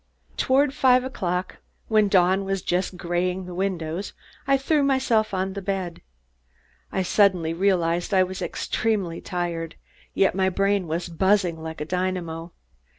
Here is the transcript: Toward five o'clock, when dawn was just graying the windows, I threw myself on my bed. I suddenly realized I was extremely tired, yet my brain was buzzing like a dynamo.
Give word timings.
Toward 0.35 0.73
five 0.73 1.03
o'clock, 1.03 1.57
when 1.87 2.07
dawn 2.07 2.43
was 2.43 2.63
just 2.63 2.97
graying 2.97 3.45
the 3.45 3.53
windows, 3.53 4.13
I 4.47 4.57
threw 4.57 4.81
myself 4.81 5.31
on 5.31 5.53
my 5.53 5.59
bed. 5.59 6.01
I 6.91 7.03
suddenly 7.03 7.53
realized 7.53 8.11
I 8.11 8.23
was 8.23 8.41
extremely 8.41 9.21
tired, 9.21 9.75
yet 10.15 10.33
my 10.33 10.49
brain 10.49 10.87
was 10.87 11.07
buzzing 11.07 11.61
like 11.61 11.81
a 11.81 11.85
dynamo. 11.85 12.51